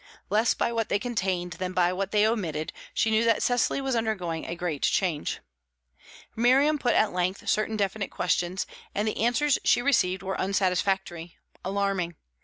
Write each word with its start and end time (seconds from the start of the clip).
Less 0.31 0.55
by 0.55 0.71
what 0.73 0.89
they 0.89 0.97
contained 0.97 1.53
than 1.59 1.73
by 1.73 1.93
what 1.93 2.09
they 2.09 2.25
omitted, 2.25 2.73
she 2.91 3.11
knew 3.11 3.23
that 3.23 3.43
Cecily 3.43 3.79
was 3.81 3.95
undergoing 3.95 4.45
a 4.47 4.55
great 4.55 4.81
change. 4.81 5.41
Miriam 6.35 6.79
put 6.79 6.95
at 6.95 7.13
length 7.13 7.47
certain 7.47 7.77
definite 7.77 8.09
questions, 8.09 8.65
and 8.95 9.07
the 9.07 9.21
answers 9.23 9.59
she 9.63 9.79
received 9.79 10.23
were 10.23 10.41
unsatisfactory, 10.41 11.37
alarming. 11.63 12.15